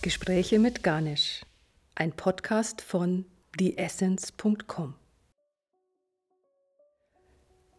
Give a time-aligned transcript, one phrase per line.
[0.00, 1.44] Gespräche mit Ganesh,
[1.96, 3.24] ein Podcast von
[3.58, 4.94] theessence.com.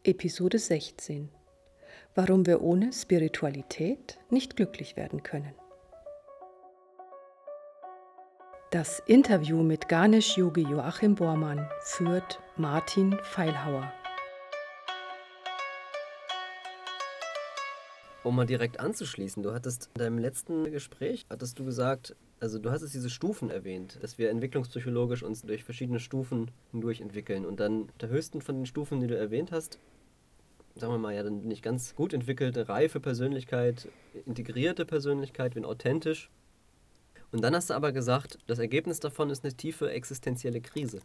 [0.03, 1.29] Episode 16.
[2.15, 5.55] Warum wir ohne Spiritualität nicht glücklich werden können.
[8.71, 13.93] Das Interview mit Ganesh Yogi Joachim Bormann führt Martin Feilhauer.
[18.23, 22.69] Um mal direkt anzuschließen, du hattest in deinem letzten Gespräch, hattest du gesagt, also du
[22.69, 27.45] hattest diese Stufen erwähnt, dass wir entwicklungspsychologisch uns durch verschiedene Stufen hindurch entwickeln.
[27.45, 29.79] Und dann der höchsten von den Stufen, die du erwähnt hast,
[30.75, 33.87] sagen wir mal, ja, dann nicht ganz gut entwickelte, reife Persönlichkeit,
[34.25, 36.29] integrierte Persönlichkeit, bin authentisch.
[37.31, 40.99] Und dann hast du aber gesagt, das Ergebnis davon ist eine tiefe existenzielle Krise.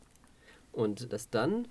[0.73, 1.69] Und das dann,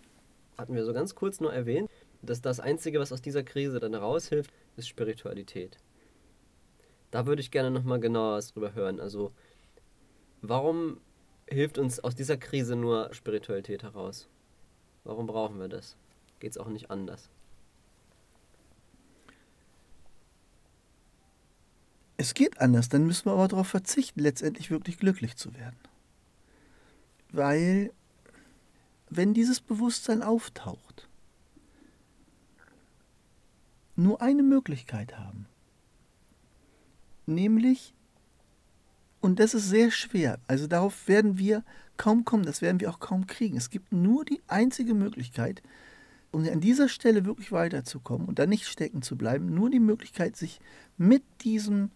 [0.58, 1.90] hatten wir so ganz kurz nur erwähnt,
[2.22, 5.78] dass das Einzige, was aus dieser Krise dann raushilft, ist Spiritualität.
[7.12, 9.00] Da würde ich gerne nochmal genauer was drüber hören.
[9.00, 9.32] Also,
[10.42, 11.00] warum
[11.48, 14.28] hilft uns aus dieser Krise nur Spiritualität heraus?
[15.04, 15.96] Warum brauchen wir das?
[16.40, 17.30] Geht es auch nicht anders?
[22.18, 25.78] Es geht anders, dann müssen wir aber darauf verzichten, letztendlich wirklich glücklich zu werden.
[27.32, 27.92] Weil,
[29.10, 31.10] wenn dieses Bewusstsein auftaucht,
[33.96, 35.48] nur eine Möglichkeit haben.
[37.26, 37.94] Nämlich,
[39.22, 41.64] und das ist sehr schwer, also darauf werden wir
[41.98, 43.58] kaum kommen, das werden wir auch kaum kriegen.
[43.58, 45.62] Es gibt nur die einzige Möglichkeit,
[46.32, 50.36] um an dieser Stelle wirklich weiterzukommen und da nicht stecken zu bleiben, nur die Möglichkeit,
[50.36, 50.60] sich
[50.98, 51.92] mit diesem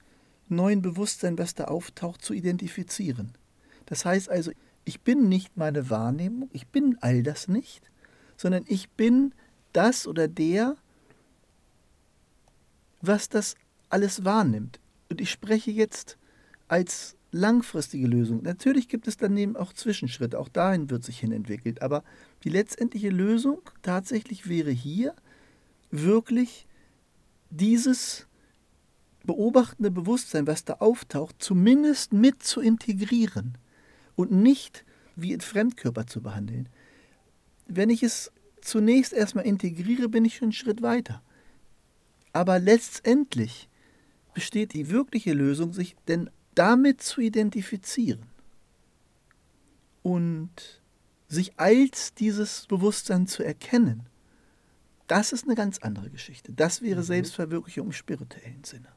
[0.48, 3.34] neuen Bewusstsein, was da auftaucht, zu identifizieren.
[3.88, 4.52] Das heißt also,
[4.86, 7.92] ich bin nicht meine Wahrnehmung, ich bin all das nicht,
[8.38, 9.34] sondern ich bin
[9.73, 10.78] das oder der,
[13.02, 13.55] was das
[13.89, 14.80] alles wahrnimmt.
[15.09, 16.17] Und ich spreche jetzt
[16.67, 18.41] als langfristige Lösung.
[18.43, 21.81] Natürlich gibt es daneben auch Zwischenschritte, auch dahin wird sich hin entwickelt.
[21.81, 22.03] Aber
[22.43, 25.13] die letztendliche Lösung tatsächlich wäre hier
[25.91, 26.67] wirklich
[27.49, 28.27] dieses
[29.23, 33.58] beobachtende Bewusstsein, was da auftaucht, zumindest mit zu integrieren
[34.15, 34.85] und nicht
[35.15, 36.69] wie ein Fremdkörper zu behandeln.
[37.67, 38.31] Wenn ich es
[38.61, 41.21] zunächst erstmal integriere, bin ich schon einen Schritt weiter.
[42.37, 43.67] Aber letztendlich
[44.36, 48.27] besteht die wirkliche Lösung, sich denn damit zu identifizieren
[50.03, 50.83] und
[51.27, 54.05] sich als dieses Bewusstsein zu erkennen.
[55.08, 56.53] Das ist eine ganz andere Geschichte.
[56.53, 57.05] Das wäre mhm.
[57.05, 58.89] Selbstverwirklichung im spirituellen Sinne.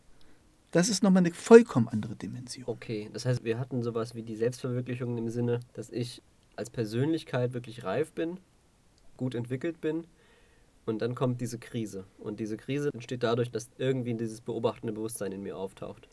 [0.71, 2.69] Das ist nochmal eine vollkommen andere Dimension.
[2.69, 6.21] Okay, das heißt, wir hatten sowas wie die Selbstverwirklichung im Sinne, dass ich
[6.57, 8.39] als Persönlichkeit wirklich reif bin,
[9.17, 10.05] gut entwickelt bin
[10.91, 12.05] und dann kommt diese Krise.
[12.19, 16.09] Und diese Krise entsteht dadurch, dass irgendwie dieses beobachtende Bewusstsein in mir auftaucht.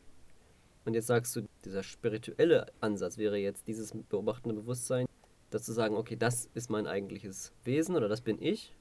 [0.85, 5.05] Und jetzt sagst du, dieser spirituelle Ansatz wäre jetzt dieses beobachtende Bewusstsein,
[5.49, 8.73] dass zu sagen, okay, das ist mein eigentliches Wesen oder das bin ich.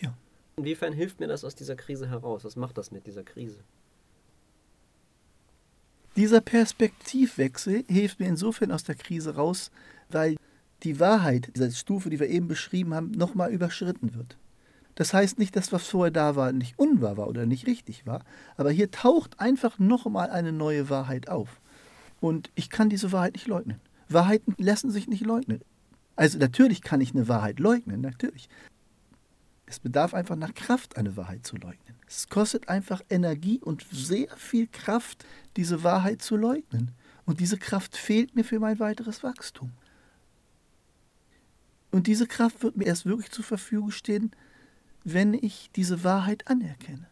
[0.00, 0.14] Ja.
[0.56, 2.44] Inwiefern hilft mir das aus dieser Krise heraus?
[2.44, 3.60] Was macht das mit dieser Krise?
[6.16, 9.70] Dieser Perspektivwechsel hilft mir insofern aus der Krise raus,
[10.10, 10.36] weil
[10.82, 14.36] die Wahrheit dieser Stufe, die wir eben beschrieben haben, nochmal überschritten wird.
[14.94, 18.24] Das heißt nicht, dass was vorher da war nicht unwahr war oder nicht richtig war,
[18.56, 21.60] aber hier taucht einfach nochmal eine neue Wahrheit auf.
[22.20, 23.80] Und ich kann diese Wahrheit nicht leugnen.
[24.08, 25.60] Wahrheiten lassen sich nicht leugnen.
[26.16, 28.48] Also natürlich kann ich eine Wahrheit leugnen, natürlich.
[29.66, 31.96] Es bedarf einfach nach Kraft, eine Wahrheit zu leugnen.
[32.06, 35.24] Es kostet einfach Energie und sehr viel Kraft,
[35.56, 36.92] diese Wahrheit zu leugnen.
[37.24, 39.72] Und diese Kraft fehlt mir für mein weiteres Wachstum.
[41.90, 44.32] Und diese Kraft wird mir erst wirklich zur Verfügung stehen,
[45.04, 47.06] wenn ich diese Wahrheit anerkenne.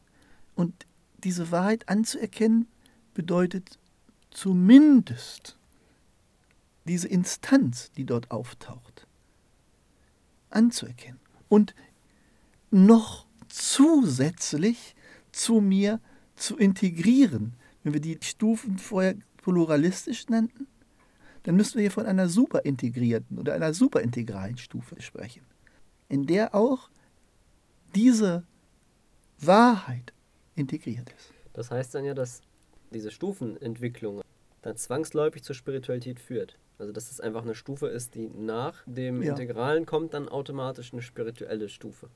[0.55, 0.87] Und
[1.23, 2.67] diese Wahrheit anzuerkennen
[3.15, 3.79] bedeutet
[4.31, 5.57] zumindest
[6.85, 9.07] diese Instanz, die dort auftaucht,
[10.51, 11.21] anzuerkennen.
[11.49, 11.75] Und
[12.71, 14.97] noch zusätzlich
[15.31, 16.01] zu mir
[16.35, 17.55] zu integrieren.
[17.83, 20.67] Wenn wir die Stufen vorher pluralistisch nannten,
[21.43, 25.43] dann müssen wir hier von einer superintegrierten oder einer superintegralen Stufe sprechen,
[26.09, 26.89] in der auch
[27.95, 28.45] diese
[29.39, 30.13] Wahrheit
[30.55, 31.33] integriert ist.
[31.53, 32.41] Das heißt dann ja, dass
[32.93, 34.23] diese Stufenentwicklung
[34.63, 36.59] dann zwangsläufig zur Spiritualität führt.
[36.79, 39.31] Also dass es einfach eine Stufe ist, die nach dem ja.
[39.31, 42.09] Integralen kommt, dann automatisch eine spirituelle Stufe.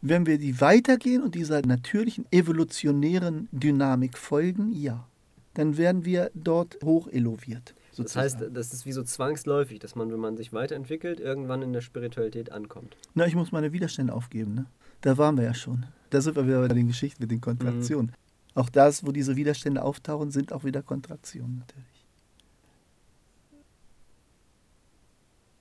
[0.00, 5.06] Wenn wir die weitergehen und dieser natürlichen evolutionären Dynamik folgen, ja,
[5.54, 7.74] dann werden wir dort hoch eloviert.
[7.96, 11.72] Das heißt, das ist wie so zwangsläufig, dass man, wenn man sich weiterentwickelt, irgendwann in
[11.72, 12.96] der Spiritualität ankommt.
[13.14, 14.66] Na, ich muss meine Widerstände aufgeben, ne?
[15.02, 15.84] Da waren wir ja schon.
[16.10, 18.06] Da sind wir wieder bei den Geschichten mit den Kontraktionen.
[18.06, 18.14] Mhm.
[18.54, 22.06] Auch das, wo diese Widerstände auftauchen, sind auch wieder Kontraktionen natürlich.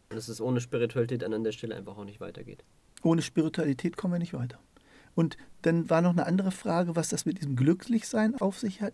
[0.10, 2.64] Und dass es ohne Spiritualität an der Stelle einfach auch nicht weitergeht.
[3.02, 4.60] Ohne Spiritualität kommen wir nicht weiter.
[5.16, 8.94] Und dann war noch eine andere Frage, was das mit diesem Glücklichsein auf sich hat.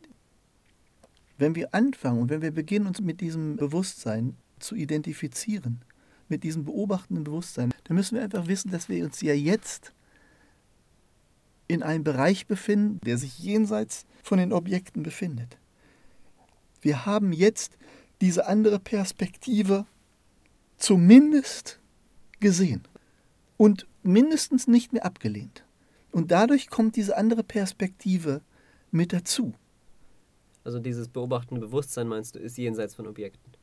[1.38, 5.82] Wenn wir anfangen und wenn wir beginnen, uns mit diesem Bewusstsein zu identifizieren,
[6.30, 9.94] mit diesem beobachtenden Bewusstsein, dann müssen wir einfach wissen, dass wir uns ja jetzt
[11.68, 15.58] in einem Bereich befinden, der sich jenseits von den Objekten befindet.
[16.82, 17.78] Wir haben jetzt
[18.22, 19.86] diese andere Perspektive
[20.78, 21.80] zumindest
[22.40, 22.84] gesehen
[23.58, 25.64] und mindestens nicht mehr abgelehnt.
[26.12, 28.42] Und dadurch kommt diese andere Perspektive
[28.92, 29.54] mit dazu.
[30.64, 33.54] Also dieses beobachtende Bewusstsein, meinst du, ist jenseits von Objekten?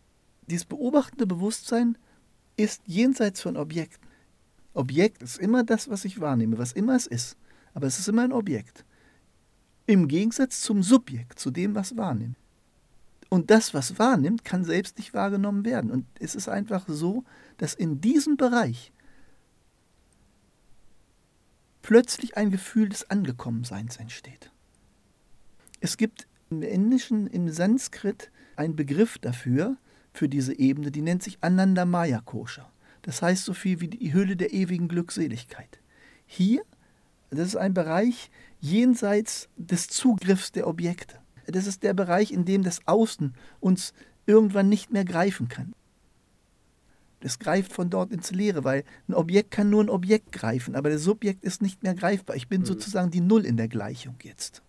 [0.47, 1.99] Dieses beobachtende Bewusstsein
[2.57, 4.09] ist jenseits von Objekten.
[4.75, 7.37] Objekt ist immer das, was ich wahrnehme, was immer es ist.
[7.75, 8.85] Aber es ist immer ein Objekt.
[9.87, 12.37] Im Gegensatz zum Subjekt, zu dem, was wahrnimmt.
[13.29, 15.91] Und das, was wahrnimmt, kann selbst nicht wahrgenommen werden.
[15.91, 17.25] Und es ist einfach so,
[17.59, 18.93] dass in diesem Bereich
[21.83, 24.51] plötzlich ein Gefühl des Angekommenseins entsteht.
[25.81, 29.77] Es gibt im Indischen, im Sanskrit, einen Begriff dafür,
[30.13, 32.71] für diese Ebene, die nennt sich Ananda Maya Kosha.
[33.03, 35.81] Das heißt so viel wie die Hülle der ewigen Glückseligkeit.
[36.27, 36.63] Hier,
[37.35, 41.19] das ist ein Bereich jenseits des Zugriffs der Objekte.
[41.47, 43.93] Das ist der Bereich, in dem das Außen uns
[44.27, 45.75] irgendwann nicht mehr greifen kann.
[47.21, 50.91] Es greift von dort ins Leere, weil ein Objekt kann nur ein Objekt greifen, aber
[50.91, 52.37] das Subjekt ist nicht mehr greifbar.
[52.37, 52.67] Ich bin mhm.
[52.67, 54.63] sozusagen die Null in der Gleichung jetzt.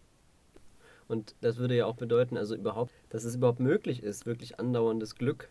[1.08, 5.16] Und das würde ja auch bedeuten, also überhaupt, dass es überhaupt möglich ist, wirklich andauerndes
[5.16, 5.50] Glück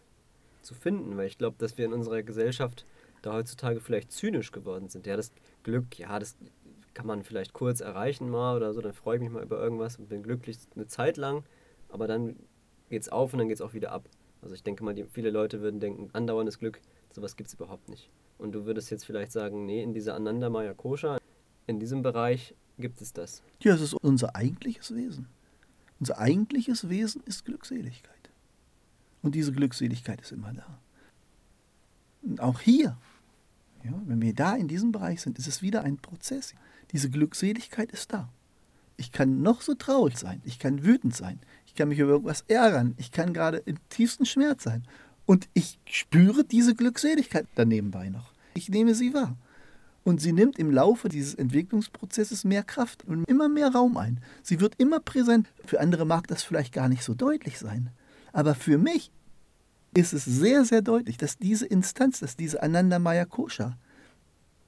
[0.62, 2.87] zu finden, weil ich glaube, dass wir in unserer Gesellschaft
[3.22, 5.06] da heutzutage vielleicht zynisch geworden sind.
[5.06, 5.31] Ja, das
[5.62, 6.37] Glück, ja, das
[6.94, 9.99] kann man vielleicht kurz erreichen mal oder so, dann freue ich mich mal über irgendwas
[9.99, 11.44] und bin glücklich eine Zeit lang,
[11.88, 12.37] aber dann
[12.88, 14.08] geht es auf und dann geht es auch wieder ab.
[14.41, 16.81] Also ich denke mal, die, viele Leute würden denken, andauerndes Glück,
[17.11, 18.11] sowas gibt es überhaupt nicht.
[18.38, 21.19] Und du würdest jetzt vielleicht sagen, nee, in dieser Ananda Maya Kosha,
[21.67, 23.43] in diesem Bereich gibt es das.
[23.62, 25.29] Ja, es ist unser eigentliches Wesen.
[26.00, 28.31] Unser eigentliches Wesen ist Glückseligkeit.
[29.23, 30.79] Und diese Glückseligkeit ist immer da.
[32.23, 32.99] Und auch hier,
[33.85, 36.55] ja, wenn wir da in diesem Bereich sind, ist es wieder ein Prozess.
[36.93, 38.31] Diese Glückseligkeit ist da.
[38.97, 42.45] Ich kann noch so traurig sein, ich kann wütend sein, ich kann mich über irgendwas
[42.47, 44.85] ärgern, ich kann gerade im tiefsten Schmerz sein.
[45.27, 48.33] Und ich spüre diese Glückseligkeit danebenbei noch.
[48.55, 49.37] Ich nehme sie wahr.
[50.05, 54.21] Und sie nimmt im Laufe dieses Entwicklungsprozesses mehr Kraft und immer mehr Raum ein.
[54.43, 55.49] Sie wird immer präsent.
[55.65, 57.89] Für andere mag das vielleicht gar nicht so deutlich sein.
[58.33, 59.11] Aber für mich
[59.96, 63.76] ist es sehr, sehr deutlich, dass diese Instanz, dass diese Ananda Maya Kosha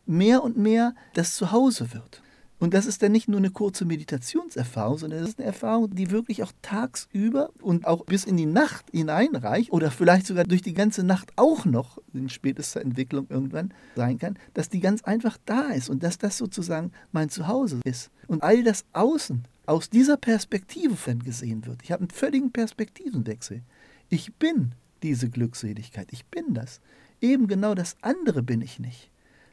[0.07, 2.23] mehr und mehr das Zuhause wird.
[2.59, 6.11] Und das ist dann nicht nur eine kurze Meditationserfahrung, sondern das ist eine Erfahrung, die
[6.11, 10.73] wirklich auch tagsüber und auch bis in die Nacht hineinreicht oder vielleicht sogar durch die
[10.73, 15.69] ganze Nacht auch noch in spätester Entwicklung irgendwann sein kann, dass die ganz einfach da
[15.69, 18.11] ist und dass das sozusagen mein Zuhause ist.
[18.27, 21.83] Und all das Außen aus dieser Perspektive dann gesehen wird.
[21.83, 23.63] Ich habe einen völligen Perspektivenwechsel.
[24.09, 24.73] Ich bin
[25.07, 26.81] diese Glückseligkeit, ich bin das.
[27.21, 29.09] Eben genau das andere bin ich nicht.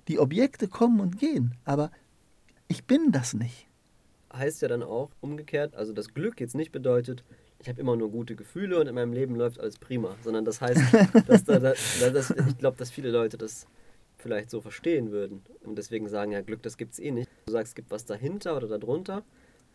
[0.08, 1.92] Die Objekte kommen und gehen, aber
[2.68, 3.68] ich bin das nicht.
[4.34, 7.24] Heißt ja dann auch umgekehrt, also das Glück jetzt nicht bedeutet,
[7.60, 10.60] ich habe immer nur gute Gefühle und in meinem Leben läuft alles prima, sondern das
[10.60, 10.82] heißt,
[11.28, 11.74] dass da, da,
[12.10, 13.68] dass, ich glaube, dass viele Leute das
[14.18, 17.30] vielleicht so verstehen würden und deswegen sagen, ja, Glück, das gibt es eh nicht.
[17.46, 19.24] Du sagst, es gibt was dahinter oder darunter,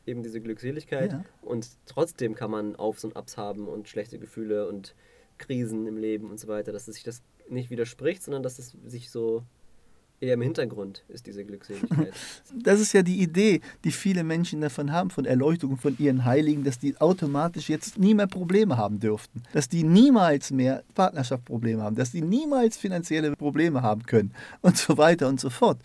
[0.06, 1.24] eben diese Glückseligkeit ja.
[1.40, 4.96] und trotzdem kann man Aufs und Abs haben und schlechte Gefühle und
[5.38, 8.76] Krisen im Leben und so weiter, dass es sich das nicht widerspricht, sondern dass es
[8.86, 9.44] sich so
[10.20, 12.12] eher im Hintergrund ist diese Glückseligkeit.
[12.54, 16.64] Das ist ja die Idee, die viele Menschen davon haben, von Erleuchtung von ihren Heiligen,
[16.64, 21.96] dass die automatisch jetzt nie mehr Probleme haben dürften, dass die niemals mehr Partnerschaftsprobleme haben,
[21.96, 25.80] dass die niemals finanzielle Probleme haben können und so weiter und so fort.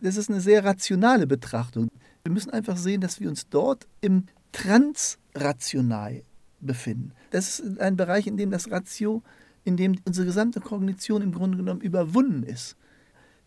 [0.00, 1.88] Das ist eine sehr rationale Betrachtung.
[2.24, 6.22] Wir müssen einfach sehen, dass wir uns dort im Transrational
[6.60, 7.12] befinden.
[7.34, 9.24] Das ist ein Bereich, in dem das Ratio,
[9.64, 12.76] in dem unsere gesamte Kognition im Grunde genommen überwunden ist.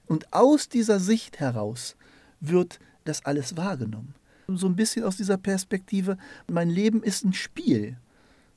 [0.07, 1.95] Und aus dieser Sicht heraus
[2.41, 4.13] wird das alles wahrgenommen.
[4.49, 6.17] So ein bisschen aus dieser Perspektive,
[6.51, 7.95] mein Leben ist ein Spiel.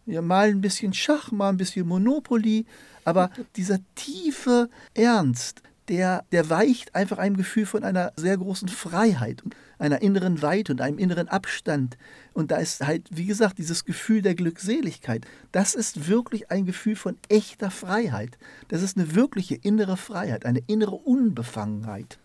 [0.04, 2.66] Ja, mal ein bisschen Schach, mal ein bisschen Monopoly,
[3.04, 9.42] aber dieser tiefe Ernst, der, der weicht einfach einem Gefühl von einer sehr großen Freiheit,
[9.78, 11.98] einer inneren Weite und einem inneren Abstand.
[12.32, 15.26] Und da ist halt, wie gesagt, dieses Gefühl der Glückseligkeit.
[15.50, 18.38] Das ist wirklich ein Gefühl von echter Freiheit.
[18.68, 22.20] Das ist eine wirkliche innere Freiheit, eine innere Unbefangenheit.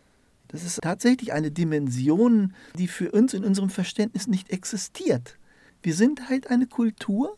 [0.50, 5.40] Das ist tatsächlich eine Dimension, die für uns in unserem Verständnis nicht existiert.
[5.82, 7.36] Wir sind halt eine Kultur,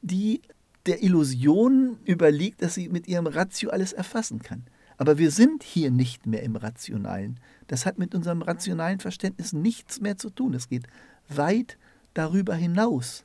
[0.00, 0.40] die
[0.86, 4.64] der Illusion überliegt, dass sie mit ihrem Ratio alles erfassen kann.
[4.98, 7.38] Aber wir sind hier nicht mehr im Rationalen.
[7.66, 10.54] Das hat mit unserem rationalen Verständnis nichts mehr zu tun.
[10.54, 10.86] Es geht
[11.28, 11.76] weit
[12.14, 13.24] darüber hinaus.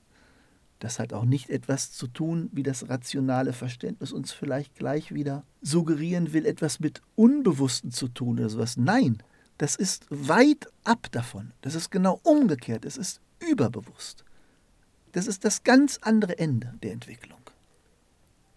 [0.79, 5.43] Das hat auch nicht etwas zu tun, wie das rationale Verständnis uns vielleicht gleich wieder
[5.61, 8.77] suggerieren will, etwas mit Unbewussten zu tun oder sowas.
[8.77, 9.21] Nein,
[9.59, 11.51] das ist weit ab davon.
[11.61, 12.83] Das ist genau umgekehrt.
[12.83, 14.25] Es ist überbewusst.
[15.11, 17.40] Das ist das ganz andere Ende der Entwicklung.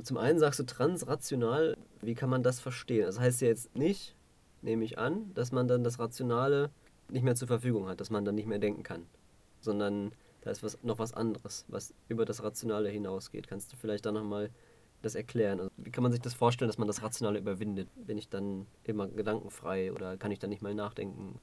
[0.04, 3.06] Zum einen sagst du transrational, wie kann man das verstehen?
[3.06, 4.14] Das heißt ja jetzt nicht,
[4.60, 6.70] nehme ich an, dass man dann das Rationale
[7.10, 9.06] nicht mehr zur Verfügung hat, dass man dann nicht mehr denken kann,
[9.60, 13.48] sondern da ist was, noch was anderes, was über das Rationale hinausgeht.
[13.48, 14.50] Kannst du vielleicht da nochmal
[15.00, 15.58] das erklären?
[15.58, 17.88] Also wie kann man sich das vorstellen, dass man das Rationale überwindet?
[17.94, 21.40] Bin ich dann immer gedankenfrei oder kann ich dann nicht mal nachdenken?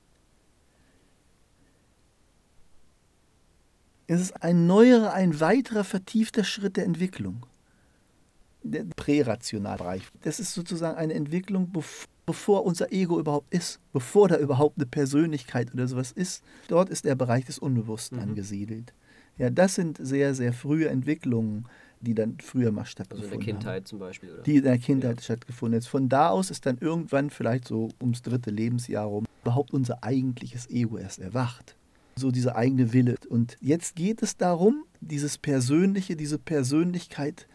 [4.05, 7.47] Es ist ein neuer, ein weiterer vertiefter Schritt der Entwicklung.
[8.63, 10.03] Der Prärationalbereich.
[10.21, 11.71] Das ist sozusagen eine Entwicklung,
[12.25, 16.43] bevor unser Ego überhaupt ist, bevor da überhaupt eine Persönlichkeit oder sowas ist.
[16.67, 18.23] Dort ist der Bereich des Unbewussten mhm.
[18.23, 18.93] angesiedelt.
[19.37, 21.65] Ja, das sind sehr, sehr frühe Entwicklungen,
[22.01, 23.39] die dann früher mal stattgefunden haben.
[23.39, 23.85] Also in der Kindheit haben.
[23.85, 24.43] zum Beispiel, oder?
[24.43, 25.23] Die in der Kindheit ja.
[25.23, 25.87] stattgefunden haben.
[25.87, 30.69] Von da aus ist dann irgendwann, vielleicht so ums dritte Lebensjahr rum, überhaupt unser eigentliches
[30.69, 31.75] Ego erst erwacht.
[32.15, 33.15] So dieser eigene Wille.
[33.29, 37.47] Und jetzt geht es darum, dieses Persönliche, diese Persönlichkeit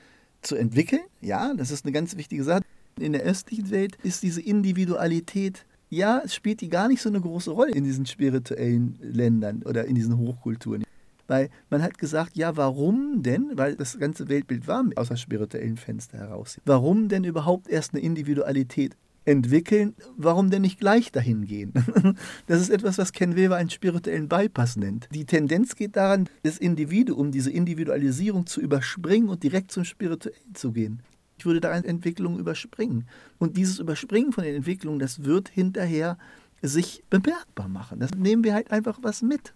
[0.46, 1.02] zu entwickeln.
[1.20, 2.62] Ja, das ist eine ganz wichtige Sache.
[2.98, 7.20] In der östlichen Welt ist diese Individualität, ja, es spielt die gar nicht so eine
[7.20, 10.84] große Rolle in diesen spirituellen Ländern oder in diesen Hochkulturen.
[11.28, 15.76] Weil man hat gesagt, ja, warum denn, weil das ganze Weltbild war aus der spirituellen
[15.76, 21.72] Fenster heraus, warum denn überhaupt erst eine Individualität entwickeln, warum denn nicht gleich dahin gehen?
[22.46, 25.08] Das ist etwas, was Ken Weber einen spirituellen Bypass nennt.
[25.12, 30.72] Die Tendenz geht daran, das Individuum, diese Individualisierung zu überspringen und direkt zum Spirituellen zu
[30.72, 31.02] gehen.
[31.38, 33.06] Ich würde da eine Entwicklung überspringen.
[33.38, 36.16] Und dieses Überspringen von den Entwicklungen, das wird hinterher
[36.62, 38.00] sich bemerkbar machen.
[38.00, 39.52] Das nehmen wir halt einfach was mit.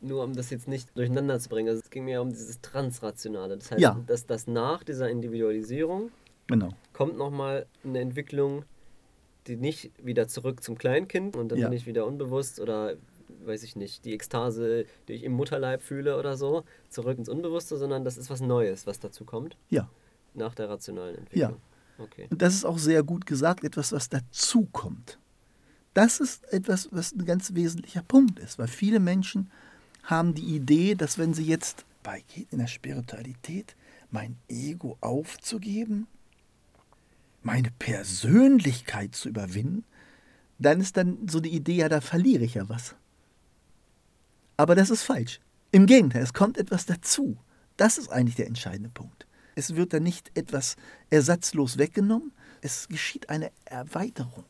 [0.00, 3.56] Nur um das jetzt nicht durcheinander zu bringen, also es ging mir um dieses Transrationale.
[3.56, 4.00] Das heißt, ja.
[4.06, 6.10] dass das nach dieser Individualisierung
[6.46, 6.70] genau.
[6.92, 8.64] kommt nochmal eine Entwicklung,
[9.46, 11.68] die nicht wieder zurück zum Kleinkind und dann ja.
[11.68, 12.96] bin ich wieder unbewusst oder
[13.44, 17.76] weiß ich nicht, die Ekstase, die ich im Mutterleib fühle oder so, zurück ins Unbewusste,
[17.76, 19.56] sondern das ist was Neues, was dazu kommt.
[19.70, 19.88] Ja.
[20.34, 21.60] Nach der rationalen Entwicklung.
[21.98, 22.04] Ja.
[22.04, 22.26] Okay.
[22.30, 25.18] Und das ist auch sehr gut gesagt, etwas, was dazukommt.
[25.92, 29.50] Das ist etwas, was ein ganz wesentlicher Punkt ist, weil viele Menschen
[30.02, 33.76] haben die Idee, dass wenn sie jetzt beigeht in der Spiritualität,
[34.10, 36.08] mein Ego aufzugeben,
[37.44, 39.84] meine Persönlichkeit zu überwinden,
[40.58, 42.94] dann ist dann so die Idee, ja, da verliere ich ja was.
[44.56, 45.40] Aber das ist falsch.
[45.72, 47.36] Im Gegenteil, es kommt etwas dazu.
[47.76, 49.26] Das ist eigentlich der entscheidende Punkt.
[49.56, 50.76] Es wird dann nicht etwas
[51.10, 54.44] ersatzlos weggenommen, es geschieht eine Erweiterung.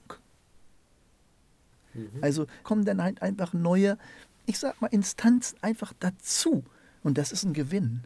[1.94, 2.10] Mhm.
[2.20, 3.98] Also kommen dann halt einfach neue,
[4.46, 6.64] ich sag mal, Instanzen einfach dazu.
[7.02, 8.04] Und das ist ein Gewinn.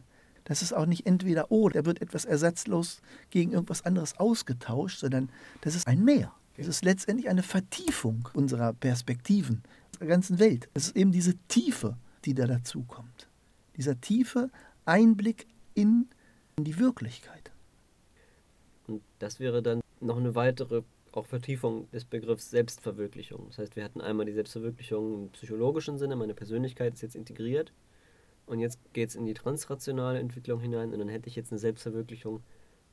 [0.49, 5.29] Das ist auch nicht entweder oh, da wird etwas ersatzlos gegen irgendwas anderes ausgetauscht, sondern
[5.61, 6.33] das ist ein Mehr.
[6.57, 9.63] Es ist letztendlich eine Vertiefung unserer Perspektiven
[10.01, 10.67] der ganzen Welt.
[10.73, 13.29] Es ist eben diese Tiefe, die da dazukommt.
[13.77, 14.49] Dieser tiefe
[14.85, 16.09] Einblick in
[16.57, 17.51] in die Wirklichkeit.
[18.87, 23.45] Und das wäre dann noch eine weitere auch Vertiefung des Begriffs Selbstverwirklichung.
[23.47, 27.71] Das heißt, wir hatten einmal die Selbstverwirklichung im psychologischen Sinne, meine Persönlichkeit ist jetzt integriert
[28.49, 31.59] und jetzt geht es in die transrationale Entwicklung hinein und dann hätte ich jetzt eine
[31.59, 32.41] Selbstverwirklichung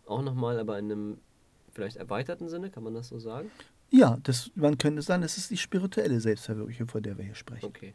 [0.05, 1.19] auch nochmal, aber in einem
[1.73, 3.51] vielleicht erweiterten Sinne, kann man das so sagen?
[3.91, 7.65] Ja, das, man könnte sagen, das ist die spirituelle Selbstverwirklichung, von der wir hier sprechen.
[7.67, 7.95] Okay.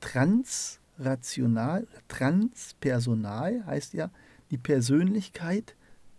[0.00, 4.10] Transrational, transpersonal heißt ja,
[4.50, 5.76] die Persönlichkeit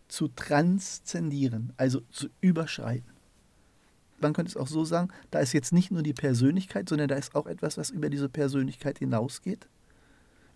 [0.07, 3.11] zu transzendieren, also zu überschreiten.
[4.21, 7.15] Man könnte es auch so sagen, da ist jetzt nicht nur die Persönlichkeit, sondern da
[7.15, 9.67] ist auch etwas, was über diese Persönlichkeit hinausgeht.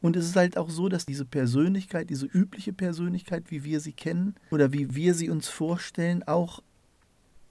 [0.03, 3.93] Und es ist halt auch so, dass diese Persönlichkeit, diese übliche Persönlichkeit, wie wir sie
[3.93, 6.61] kennen oder wie wir sie uns vorstellen, auch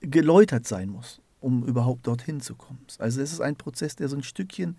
[0.01, 2.85] geläutert sein muss, um überhaupt dorthin zu kommen.
[2.99, 4.77] Also es ist ein Prozess, der so ein Stückchen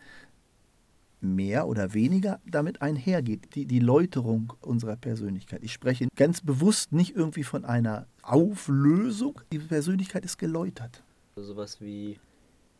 [1.20, 5.64] mehr oder weniger damit einhergeht, die, die Läuterung unserer Persönlichkeit.
[5.64, 9.42] Ich spreche ganz bewusst nicht irgendwie von einer Auflösung.
[9.52, 11.02] Die Persönlichkeit ist geläutert.
[11.36, 12.20] Also sowas wie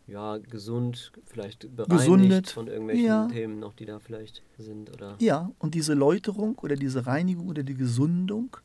[0.08, 3.28] ja, gesund, vielleicht bereinigt Gesundet, von irgendwelchen ja.
[3.28, 4.92] Themen noch, die da vielleicht sind.
[4.94, 5.16] Oder?
[5.20, 8.58] Ja, und diese Läuterung oder diese Reinigung oder die Gesundung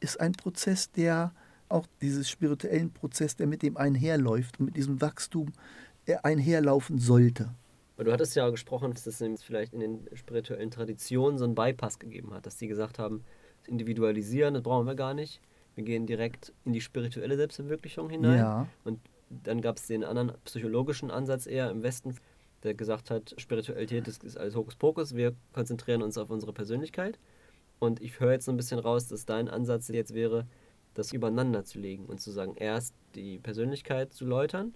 [0.00, 1.32] ist ein Prozess, der
[1.68, 5.52] auch dieses spirituellen Prozess, der mit dem einherläuft und mit diesem Wachstum
[6.22, 7.54] einherlaufen sollte.
[7.94, 11.98] Aber du hattest ja gesprochen, dass es vielleicht in den spirituellen Traditionen so einen Bypass
[11.98, 13.22] gegeben hat, dass die gesagt haben,
[13.60, 15.40] das individualisieren, das brauchen wir gar nicht.
[15.76, 18.38] Wir gehen direkt in die spirituelle Selbstverwirklichung hinein.
[18.38, 18.66] Ja.
[18.84, 18.98] Und
[19.30, 22.16] dann gab es den anderen psychologischen Ansatz eher im Westen,
[22.62, 27.18] der gesagt hat, Spiritualität ist, alles Hokuspokus, wir konzentrieren uns auf unsere Persönlichkeit.
[27.78, 30.46] Und ich höre jetzt so ein bisschen raus, dass dein Ansatz jetzt wäre,
[30.94, 34.74] das übereinander zu legen und zu sagen, erst die Persönlichkeit zu läutern,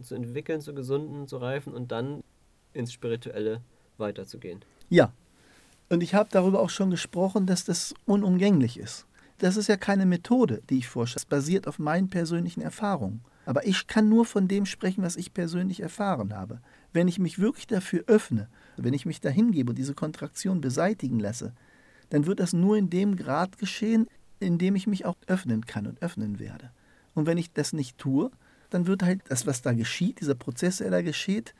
[0.00, 2.22] zu entwickeln, zu gesunden, zu reifen und dann
[2.72, 3.60] ins Spirituelle
[3.98, 4.64] weiterzugehen.
[4.88, 5.12] Ja.
[5.88, 9.06] Und ich habe darüber auch schon gesprochen, dass das unumgänglich ist.
[9.38, 11.22] Das ist ja keine Methode, die ich vorstelle.
[11.22, 13.20] Das basiert auf meinen persönlichen Erfahrungen.
[13.46, 16.60] Aber ich kann nur von dem sprechen, was ich persönlich erfahren habe.
[16.92, 21.20] Wenn ich mich wirklich dafür öffne, wenn ich mich dahin gebe und diese Kontraktion beseitigen
[21.20, 21.54] lasse,
[22.10, 24.08] dann wird das nur in dem Grad geschehen,
[24.40, 26.70] in dem ich mich auch öffnen kann und öffnen werde.
[27.14, 28.30] Und wenn ich das nicht tue,
[28.68, 31.54] dann wird halt das, was da geschieht, dieser Prozess, der da geschieht,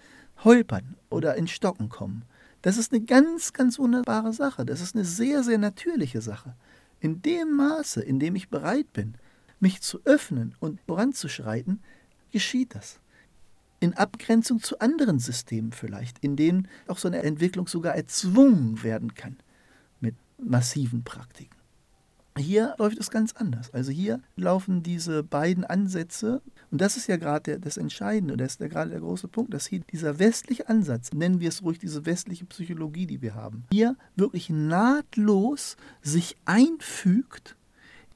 [0.45, 2.25] holpern oder in Stocken kommen.
[2.63, 4.67] Das ist eine ganz, ganz wunderbare Sache.
[4.67, 6.57] Das ist eine sehr, sehr natürliche Sache.
[6.99, 9.15] In dem Maße, in dem ich bereit bin,
[9.61, 11.83] mich zu öffnen und voranzuschreiten,
[12.33, 13.01] geschieht das.
[13.81, 19.15] In Abgrenzung zu anderen Systemen vielleicht, in denen auch so eine Entwicklung sogar erzwungen werden
[19.15, 19.37] kann
[20.01, 21.57] mit massiven Praktiken.
[22.39, 23.73] Hier läuft es ganz anders.
[23.73, 28.61] Also hier laufen diese beiden Ansätze, und das ist ja gerade das Entscheidende, das ist
[28.61, 32.05] ja gerade der große Punkt, dass hier dieser westliche Ansatz, nennen wir es ruhig diese
[32.05, 37.57] westliche Psychologie, die wir haben, hier wirklich nahtlos sich einfügt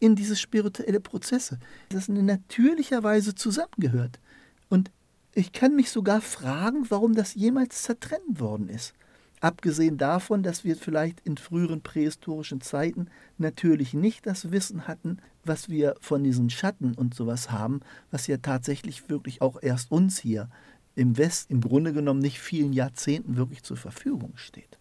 [0.01, 1.61] in diese spirituelle Prozesse.
[1.91, 4.19] Das in natürlicher Weise zusammengehört.
[4.69, 4.91] Und
[5.33, 8.95] ich kann mich sogar fragen, warum das jemals zertrennt worden ist.
[9.41, 15.71] Abgesehen davon, dass wir vielleicht in früheren prähistorischen Zeiten natürlich nicht das Wissen hatten, was
[15.71, 17.81] wir von diesen Schatten und sowas haben,
[18.11, 20.51] was ja tatsächlich wirklich auch erst uns hier
[20.95, 24.79] im West im Grunde genommen nicht vielen Jahrzehnten wirklich zur Verfügung steht.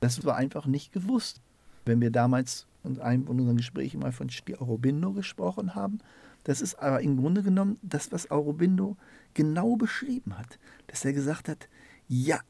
[0.00, 1.40] Das war einfach nicht gewusst.
[1.88, 5.98] Wenn wir damals in einem von unseren Gesprächen mal von Aurobindo gesprochen haben,
[6.44, 8.96] das ist aber im Grunde genommen das, was Aurobindo
[9.34, 11.68] genau beschrieben hat, dass er gesagt hat,
[12.06, 12.40] ja,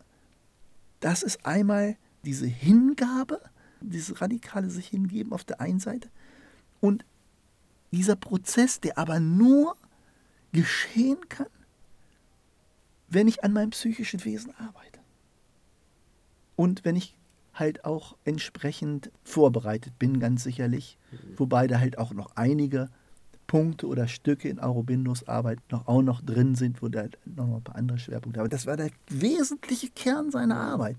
[1.01, 3.40] das ist einmal diese Hingabe,
[3.81, 6.09] dieses radikale sich hingeben auf der einen Seite
[6.81, 7.05] und
[7.92, 9.77] dieser Prozess, der aber nur
[10.53, 11.46] geschehen kann,
[13.09, 14.98] wenn ich an meinem psychischen Wesen arbeite.
[16.57, 17.17] Und wenn ich
[17.59, 20.99] halt auch entsprechend vorbereitet bin, ganz sicherlich.
[21.11, 21.38] Mhm.
[21.38, 22.88] Wobei da halt auch noch einige
[23.49, 27.62] Punkte oder Stücke in Aurobindos Arbeit noch, auch noch drin sind, wo da noch ein
[27.62, 28.40] paar andere Schwerpunkte.
[28.40, 30.99] Aber das war der wesentliche Kern seiner Arbeit.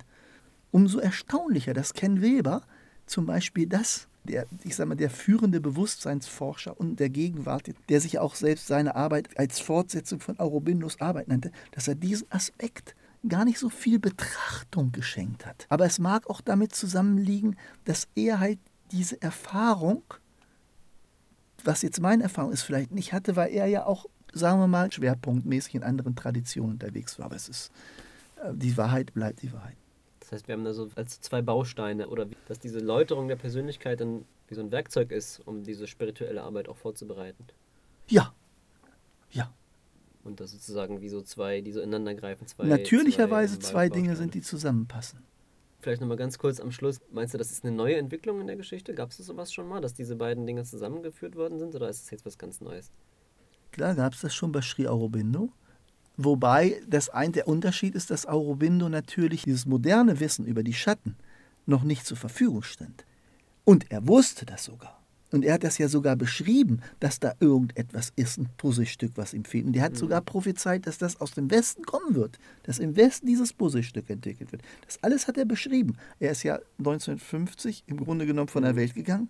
[0.72, 2.64] Umso erstaunlicher, dass Ken Weber
[3.06, 8.20] zum Beispiel das, der, ich sag mal, der führende Bewusstseinsforscher und der Gegenwart, der sich
[8.20, 12.96] auch selbst seine Arbeit als Fortsetzung von Aurobindos Arbeit nannte, dass er diesen Aspekt
[13.28, 15.66] gar nicht so viel Betrachtung geschenkt hat.
[15.70, 18.60] Aber es mag auch damit zusammenliegen, dass er halt
[18.92, 20.04] diese Erfahrung
[21.66, 24.92] was jetzt meine Erfahrung ist, vielleicht nicht hatte, weil er ja auch, sagen wir mal,
[24.92, 27.26] schwerpunktmäßig in anderen Traditionen unterwegs war.
[27.26, 27.72] Aber es ist,
[28.44, 29.76] äh, die Wahrheit bleibt die Wahrheit.
[30.20, 34.02] Das heißt, wir haben da so als zwei Bausteine oder dass diese Läuterung der Persönlichkeit
[34.02, 37.46] dann wie so ein Werkzeug ist, um diese spirituelle Arbeit auch vorzubereiten.
[38.08, 38.34] Ja.
[39.32, 39.52] Ja.
[40.30, 42.46] Und das sozusagen wie so zwei, die so ineinander greifen.
[42.46, 45.20] Zwei, Natürlicherweise zwei, zwei Dinge sind, die zusammenpassen.
[45.82, 47.02] Vielleicht nochmal ganz kurz am Schluss.
[47.12, 48.94] Meinst du, das ist eine neue Entwicklung in der Geschichte?
[48.94, 52.12] Gab es sowas schon mal, dass diese beiden Dinge zusammengeführt worden sind oder ist es
[52.12, 52.92] jetzt was ganz Neues?
[53.72, 55.52] Klar, gab es das schon bei Sri Aurobindo.
[56.16, 61.16] Wobei das ein, der Unterschied ist, dass Aurobindo natürlich dieses moderne Wissen über die Schatten
[61.66, 63.06] noch nicht zur Verfügung stand.
[63.64, 64.99] Und er wusste das sogar.
[65.32, 69.46] Und er hat das ja sogar beschrieben, dass da irgendetwas ist, ein Puzzlestück, was ihm
[69.46, 69.66] fehlt.
[69.66, 69.98] Und er hat mhm.
[69.98, 74.52] sogar prophezeit, dass das aus dem Westen kommen wird, dass im Westen dieses Puzzlestück entwickelt
[74.52, 74.64] wird.
[74.86, 75.98] Das alles hat er beschrieben.
[76.20, 78.78] Er ist ja 1950 im Grunde genommen von der mhm.
[78.78, 79.30] Welt gegangen.